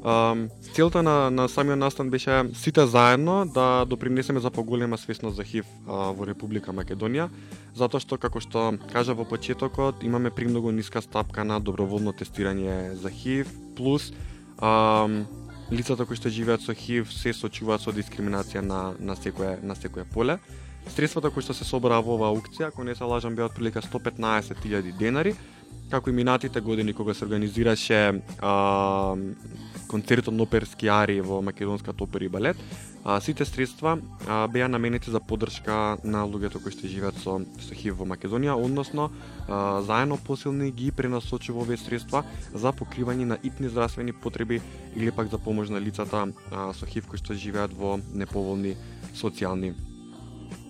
Целта 0.04 1.02
на, 1.04 1.32
на 1.32 1.48
самиот 1.50 1.80
настан 1.80 2.10
беше 2.10 2.44
сите 2.54 2.86
заедно 2.86 3.46
да 3.46 3.86
допринесеме 3.86 4.40
за 4.40 4.52
поголема 4.52 4.98
свесност 4.98 5.36
за 5.36 5.44
ХИВ 5.44 5.66
а, 5.88 6.14
во 6.14 6.28
Република 6.28 6.72
Македонија, 6.72 7.32
затоа 7.74 8.00
што, 8.00 8.20
како 8.22 8.38
што 8.38 8.78
кажа 8.94 9.18
во 9.18 9.26
почетокот, 9.26 10.06
имаме 10.06 10.30
премногу 10.30 10.72
ниска 10.72 11.02
стапка 11.02 11.44
на 11.44 11.58
доброволно 11.60 12.14
тестирање 12.14 12.94
за 12.94 13.10
ХИВ, 13.10 13.50
плюс 13.76 14.14
а, 14.62 15.10
лицата 15.74 16.06
кои 16.06 16.16
што 16.16 16.30
живеат 16.30 16.62
со 16.62 16.78
ХИВ 16.78 17.10
се 17.10 17.34
сочуваат 17.34 17.82
со 17.82 17.92
дискриминација 17.92 18.62
на, 18.62 18.94
на, 19.00 19.16
секое, 19.18 19.58
на 19.64 19.76
секое 19.76 20.06
поле. 20.06 20.38
Средствата 20.94 21.34
кои 21.34 21.42
што 21.42 21.58
се 21.58 21.66
собраа 21.66 22.06
во 22.06 22.16
оваа 22.22 22.38
аукција, 22.38 22.70
ако 22.70 22.86
не 22.86 22.94
се 22.96 23.04
лажам, 23.04 23.36
беа 23.36 23.50
отприлика 23.50 23.82
115.000 23.82 24.94
денари, 24.94 25.34
како 25.90 26.10
и 26.10 26.14
минатите 26.14 26.62
години 26.62 26.94
кога 26.94 27.14
се 27.14 27.26
организираше 27.26 28.22
а, 28.40 29.16
концертот 29.88 30.34
на 30.34 30.44
оперски 30.44 30.88
ари 30.88 31.22
во 31.22 31.42
Македонската 31.42 32.04
опера 32.04 32.26
и 32.26 32.28
балет, 32.28 32.58
а, 33.04 33.22
сите 33.22 33.46
средства 33.46 34.00
а, 34.28 34.48
беа 34.48 34.68
наменети 34.68 35.12
за 35.12 35.20
поддршка 35.20 35.98
на 36.04 36.26
луѓето 36.28 36.62
кои 36.64 36.72
што 36.72 36.88
живеат 36.88 37.16
со, 37.24 37.40
со 37.64 37.76
ХИВ 37.76 37.96
во 38.02 38.06
Македонија, 38.06 38.58
односно 38.60 39.10
а, 39.48 39.82
заедно 39.82 40.18
посилни 40.18 40.72
ги 40.72 40.92
пренасочува 40.92 41.64
овие 41.64 41.78
средства 41.78 42.26
за 42.54 42.74
покривање 42.74 43.26
на 43.26 43.40
итни 43.44 43.70
здравствени 43.70 44.14
потреби 44.14 44.62
или 44.96 45.12
пак 45.12 45.32
за 45.32 45.40
помош 45.40 45.70
на 45.70 45.80
лицата 45.80 46.28
а, 46.52 46.74
со 46.74 46.86
ХИВ 46.86 47.08
кои 47.08 47.18
што 47.18 47.34
живеат 47.34 47.74
во 47.74 47.98
неповолни 48.14 48.76
социјални 49.16 49.74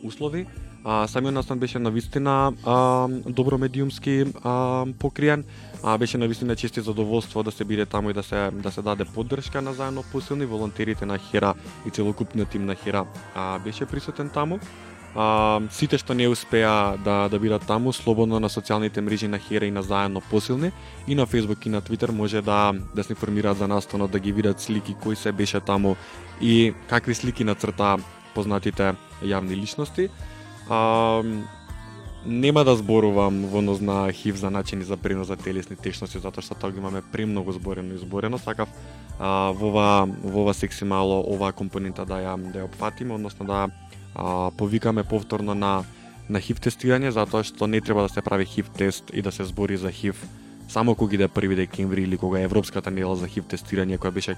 услови. 0.04 0.48
А, 0.84 1.08
самиот 1.08 1.34
настан 1.34 1.60
беше 1.60 1.80
на 1.80 1.92
вистина 1.92 2.54
а, 2.66 3.08
добро 3.10 3.58
медиумски 3.58 4.26
а, 4.44 4.86
покриен. 5.00 5.44
А, 5.84 5.98
беше 5.98 6.18
на 6.18 6.28
вистина 6.28 6.56
задоволство 6.78 7.44
да 7.44 7.52
се 7.52 7.66
биде 7.66 7.86
таму 7.86 8.10
и 8.10 8.14
да 8.14 8.24
се 8.24 8.52
да 8.54 8.72
се 8.72 8.82
даде 8.82 9.06
поддршка 9.06 9.62
на 9.62 9.74
заедно 9.74 10.04
посилни 10.12 10.46
волонтерите 10.46 11.06
на 11.06 11.18
Хера 11.18 11.54
и 11.88 11.90
целокупниот 11.90 12.50
тим 12.50 12.66
на 12.66 12.76
Хера 12.76 13.06
а, 13.36 13.60
беше 13.60 13.86
присутен 13.86 14.30
таму. 14.30 14.60
А, 15.16 15.62
сите 15.72 15.98
што 15.98 16.14
не 16.14 16.28
успеа 16.28 16.98
да 17.04 17.28
да 17.30 17.40
бидат 17.40 17.66
таму, 17.66 17.94
слободно 17.94 18.40
на 18.40 18.50
социјалните 18.50 19.02
мрежи 19.02 19.28
на 19.28 19.40
Хера 19.40 19.66
и 19.66 19.72
на 19.72 19.82
заедно 19.82 20.22
посилни 20.22 20.72
и 21.08 21.16
на 21.16 21.26
Facebook 21.28 21.68
и 21.68 21.70
на 21.70 21.82
Twitter 21.82 22.12
може 22.12 22.42
да 22.42 22.74
да 22.96 23.04
се 23.04 23.14
информираат 23.14 23.58
за 23.58 23.68
настанот, 23.68 24.12
да 24.12 24.20
ги 24.20 24.32
видат 24.32 24.60
слики 24.60 24.96
кои 25.02 25.16
се 25.16 25.32
беше 25.32 25.60
таму 25.60 25.96
и 26.42 26.74
какви 26.90 27.14
слики 27.14 27.44
на 27.44 27.56
црта 27.56 27.98
познатите 28.36 28.94
јавни 29.24 29.56
личности. 29.56 30.10
А, 30.70 31.24
нема 32.26 32.64
да 32.64 32.76
зборувам 32.76 33.46
во 33.48 33.60
однос 33.60 33.82
на 33.82 34.12
ХИВ 34.12 34.38
за 34.38 34.50
начини 34.50 34.84
за 34.84 34.98
пренос 34.98 35.28
за 35.28 35.38
телесни 35.38 35.76
течности, 35.76 36.20
затоа 36.20 36.44
што 36.44 36.56
тоа 36.56 36.72
го 36.72 36.80
имаме 36.84 37.02
премногу 37.02 37.52
зборено 37.52 37.96
и 37.96 37.98
зборено. 37.98 38.38
Сакав 38.38 38.70
а, 39.20 39.52
во 39.52 39.70
ова, 39.70 40.08
во 40.24 40.42
ова 40.44 40.54
секси 40.54 40.86
мало 40.86 41.24
оваа 41.24 41.54
компонента 41.54 42.06
да 42.06 42.20
ја, 42.20 42.36
да 42.52 42.66
ја 42.66 42.68
опфатиме, 42.68 43.16
односно 43.16 43.46
да 43.46 43.70
а, 44.16 44.52
повикаме 44.52 45.04
повторно 45.04 45.56
на, 45.56 45.84
на 46.30 46.40
ХИВ 46.40 46.60
тестирање, 46.60 47.16
затоа 47.16 47.44
што 47.44 47.68
не 47.68 47.82
треба 47.82 48.04
да 48.04 48.10
се 48.10 48.22
прави 48.22 48.46
ХИВ 48.46 48.70
тест 48.70 49.12
и 49.14 49.22
да 49.22 49.32
се 49.32 49.44
збори 49.44 49.78
за 49.78 49.92
ХИВ 49.92 50.20
само 50.68 50.96
кога 50.96 51.16
иде 51.16 51.28
први 51.28 51.56
декември 51.56 52.04
или 52.04 52.18
кога 52.18 52.40
Европската 52.40 52.92
недела 52.92 53.16
за 53.16 53.28
ХИВ 53.28 53.48
тестирање 53.48 53.98
која 53.98 54.12
беше 54.12 54.36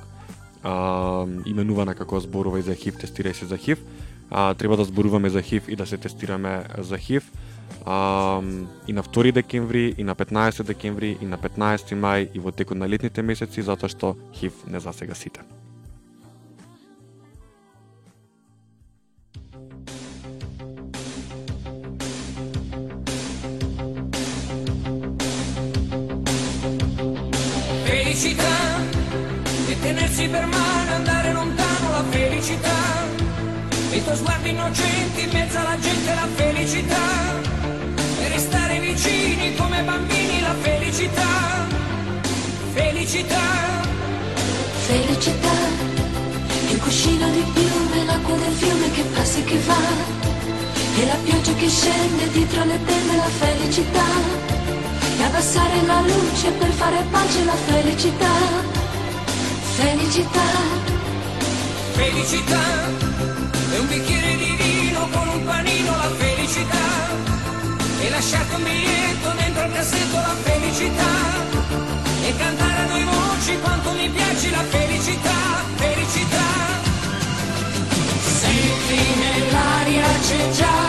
а, 0.63 1.25
именувана 1.45 1.95
како 1.95 2.19
зборува 2.19 2.59
и 2.59 2.65
за 2.65 2.75
ХИВ, 2.75 2.99
тестирај 2.99 3.33
се 3.33 3.45
за 3.45 3.57
ХИВ. 3.57 3.79
А, 4.31 4.53
треба 4.53 4.77
да 4.77 4.83
зборуваме 4.83 5.29
за 5.29 5.41
ХИВ 5.41 5.69
и 5.69 5.75
да 5.75 5.85
се 5.85 5.97
тестираме 5.97 6.63
за 6.77 6.97
ХИВ. 6.97 7.31
А, 7.85 8.41
и 8.87 8.93
на 8.93 9.03
2 9.03 9.31
декември, 9.31 9.95
и 9.97 10.03
на 10.03 10.15
15 10.15 10.63
декември, 10.63 11.17
и 11.21 11.25
на 11.25 11.37
15 11.37 11.95
мај, 11.95 12.29
и 12.33 12.39
во 12.39 12.51
текот 12.51 12.77
на 12.77 12.89
летните 12.89 13.21
месеци, 13.21 13.61
затоа 13.61 13.89
што 13.89 14.15
ХИВ 14.33 14.53
не 14.67 14.79
засега 14.79 15.15
сите. 15.15 15.41
Innocenti 34.69 35.23
in 35.23 35.29
mezzo 35.31 35.57
alla 35.57 35.77
gente 35.79 36.13
la 36.13 36.27
felicità. 36.35 37.41
E 38.21 38.27
restare 38.29 38.79
vicini 38.79 39.55
come 39.55 39.81
bambini 39.81 40.41
la 40.41 40.53
felicità. 40.61 41.67
Felicità. 42.73 43.87
Felicità, 44.85 45.57
il 46.71 46.79
cuscino 46.79 47.29
di 47.29 47.43
piume, 47.53 48.05
l'acqua 48.05 48.35
del 48.37 48.53
fiume 48.53 48.91
che 48.91 49.03
passa 49.13 49.37
e 49.37 49.43
che 49.43 49.59
va, 49.67 49.77
e 50.97 51.05
la 51.05 51.17
pioggia 51.23 51.53
che 51.53 51.69
scende 51.69 52.31
dietro 52.31 52.63
le 52.65 52.79
tende 52.85 53.15
la 53.15 53.29
felicità, 53.37 54.05
e 55.19 55.23
abbassare 55.23 55.85
la 55.85 56.01
luce 56.01 56.49
per 56.57 56.71
fare 56.71 57.05
pace 57.11 57.43
la 57.45 57.55
felicità, 57.67 58.33
felicità, 59.75 60.97
Felicità. 61.93 62.87
E 63.71 63.77
un 63.77 63.87
bicchiere 63.87 64.35
di 64.37 64.58
vino 64.99 65.07
con 65.09 65.27
un 65.27 65.43
panino 65.45 65.91
la 65.95 66.09
felicità. 66.17 66.87
E 68.01 68.09
lasciarti 68.09 68.55
un 68.55 68.63
biglietto 68.63 69.29
dentro 69.37 69.63
il 69.65 69.71
cassetto 69.73 70.15
la 70.15 70.35
felicità. 70.43 71.11
E 72.25 72.35
cantare 72.35 72.81
a 72.81 72.85
due 72.85 73.03
voci 73.03 73.59
quanto 73.59 73.91
mi 73.91 74.09
piace 74.09 74.49
la 74.51 74.63
felicità, 74.63 75.37
felicità. 75.75 76.47
Senti 78.39 78.99
nell'aria 79.19 80.07
c'è 80.21 80.49
già 80.51 80.88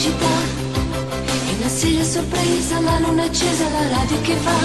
felicità, 0.00 0.60
fissa 2.70 2.80
la 2.80 2.98
luna 3.00 3.24
accesa, 3.24 3.68
la 3.68 3.88
radio 3.88 4.20
che 4.20 4.36
va. 4.44 4.58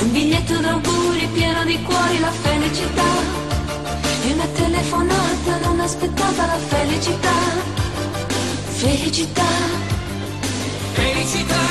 Un 0.00 0.12
biglietto 0.12 0.56
d'auguri 0.58 1.26
pieno 1.32 1.64
di 1.64 1.82
cuori, 1.82 2.18
la 2.20 2.30
felicità. 2.30 3.10
E 4.26 4.32
una 4.32 4.46
telefonata 4.46 5.58
non 5.64 5.80
aspettata, 5.80 6.46
la 6.46 6.58
felicità. 6.58 7.38
Felicità. 8.82 9.52
Felicità, 10.92 11.64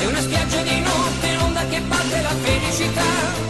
è 0.00 0.06
una 0.06 0.20
spiaggia 0.20 0.62
di 0.62 0.80
notte, 0.80 1.34
l'onda 1.36 1.66
che 1.68 1.80
batte 1.80 2.22
la 2.22 2.34
felicità. 2.42 3.47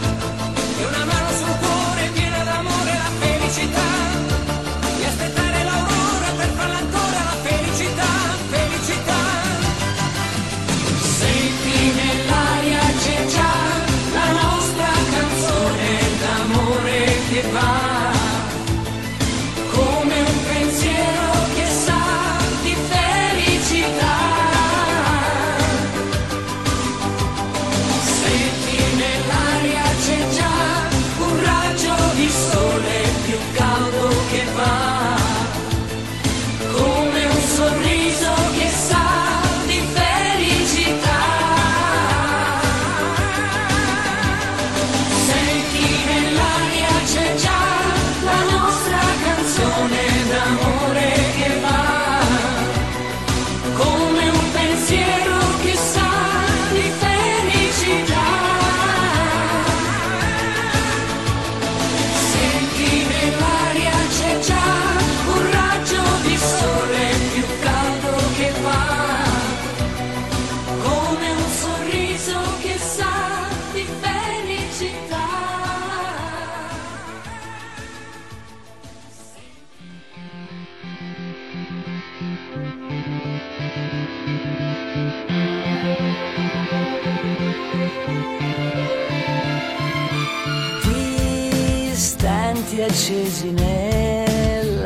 Accesi 92.89 93.51
nell'aria, 93.51 94.81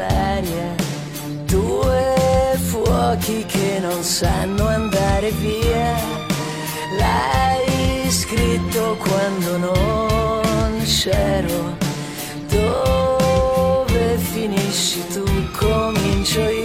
due 1.45 2.57
fuochi 2.69 3.45
che 3.45 3.79
non 3.79 4.03
sanno 4.03 4.67
andare 4.67 5.31
via. 5.31 5.95
L'hai 6.99 8.11
scritto 8.11 8.97
quando 8.99 9.57
non 9.57 10.83
c'ero, 10.83 11.77
dove 12.49 14.17
finisci 14.17 15.01
tu 15.07 15.23
comincio 15.57 16.41
io. 16.41 16.62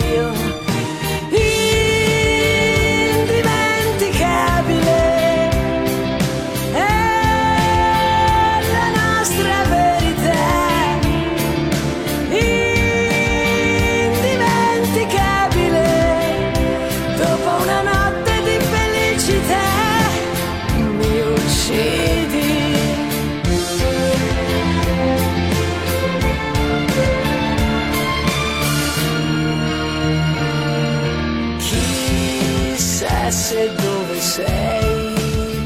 Se 33.49 33.65
dove 33.83 34.21
sei 34.21 35.15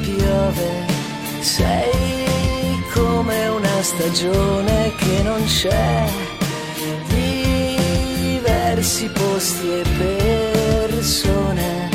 piove 0.02 0.70
sei 1.40 2.80
come 2.94 3.48
una 3.48 3.82
stagione 3.82 4.94
che 4.94 5.22
non 5.24 5.44
c'è. 5.46 6.06
Diversi 8.28 9.08
posti 9.08 9.80
e 9.80 9.82
persone 9.98 11.90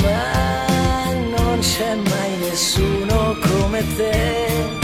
ma 0.00 1.12
non 1.36 1.58
c'è 1.58 1.94
mai 1.96 2.36
nessuno 2.38 3.36
come 3.42 3.84
te 3.96 4.79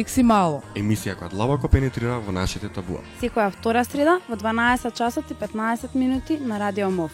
Секси 0.00 0.22
мало. 0.24 0.62
Емисија 0.80 1.12
која 1.18 1.28
длабоко 1.34 1.68
пенетрира 1.68 2.14
во 2.24 2.32
нашите 2.32 2.70
табуа. 2.72 3.02
Секоја 3.20 3.50
втора 3.52 3.82
среда 3.84 4.14
во 4.30 4.38
12 4.40 4.94
часот 4.96 5.28
и 5.28 5.36
15 5.36 5.92
минути 5.94 6.38
на 6.40 6.56
Радио 6.58 6.88
МОВ. 6.90 7.12